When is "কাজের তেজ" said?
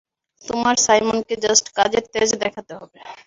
1.77-2.29